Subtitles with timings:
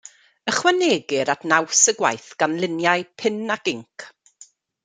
[0.51, 4.09] Ychwanegir at naws y gwaith gan luniau pin ac inc.